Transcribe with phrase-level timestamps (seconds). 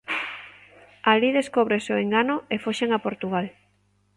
[1.11, 3.45] Alí descóbrese o engano e foxen a Portugal.